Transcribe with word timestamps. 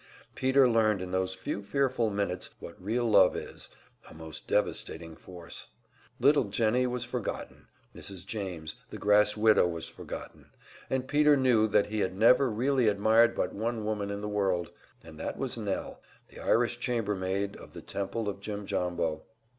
Peter 0.33 0.67
learned 0.67 0.99
in 0.99 1.11
those 1.11 1.35
few 1.35 1.61
fearful 1.61 2.09
minutes 2.09 2.49
what 2.59 2.81
real 2.83 3.07
love 3.07 3.35
is, 3.35 3.69
a 4.09 4.15
most 4.15 4.47
devastating 4.47 5.15
force. 5.15 5.67
Little 6.19 6.45
Jennie 6.45 6.87
was 6.87 7.03
forgotten, 7.05 7.67
Mrs. 7.95 8.25
James, 8.25 8.77
the 8.89 8.97
grass 8.97 9.37
widow 9.37 9.67
was 9.67 9.87
forgotten, 9.89 10.49
and 10.89 11.07
Peter 11.07 11.37
knew 11.37 11.67
that 11.67 11.85
he 11.91 11.99
had 11.99 12.15
never 12.15 12.49
really 12.49 12.87
admired 12.87 13.35
but 13.35 13.53
one 13.53 13.85
woman 13.85 14.09
in 14.09 14.21
the 14.21 14.27
world, 14.27 14.71
and 15.03 15.19
that 15.19 15.37
was 15.37 15.55
Nell, 15.55 16.01
the 16.29 16.39
Irish 16.39 16.79
chambermaid 16.79 17.55
of 17.55 17.73
the 17.73 17.81
Temple 17.83 18.27
of 18.27 18.39
Jimjambo. 18.39 19.21